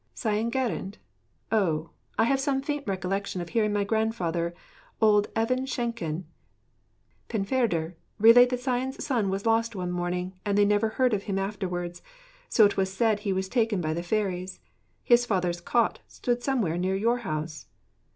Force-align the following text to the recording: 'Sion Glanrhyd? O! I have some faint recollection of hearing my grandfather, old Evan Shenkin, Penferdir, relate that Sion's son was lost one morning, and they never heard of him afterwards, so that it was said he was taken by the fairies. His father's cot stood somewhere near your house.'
'Sion 0.15 0.49
Glanrhyd? 0.49 0.95
O! 1.51 1.91
I 2.17 2.23
have 2.23 2.39
some 2.39 2.59
faint 2.59 2.87
recollection 2.87 3.39
of 3.39 3.49
hearing 3.49 3.71
my 3.71 3.83
grandfather, 3.83 4.55
old 4.99 5.27
Evan 5.35 5.67
Shenkin, 5.67 6.23
Penferdir, 7.29 7.93
relate 8.17 8.49
that 8.49 8.61
Sion's 8.61 9.05
son 9.05 9.29
was 9.29 9.45
lost 9.45 9.75
one 9.75 9.91
morning, 9.91 10.33
and 10.43 10.57
they 10.57 10.65
never 10.65 10.89
heard 10.89 11.13
of 11.13 11.25
him 11.25 11.37
afterwards, 11.37 12.01
so 12.49 12.63
that 12.63 12.71
it 12.71 12.77
was 12.77 12.91
said 12.91 13.19
he 13.19 13.31
was 13.31 13.47
taken 13.47 13.79
by 13.79 13.93
the 13.93 14.01
fairies. 14.01 14.59
His 15.03 15.27
father's 15.27 15.61
cot 15.61 15.99
stood 16.07 16.41
somewhere 16.41 16.79
near 16.79 16.95
your 16.95 17.19
house.' 17.19 17.67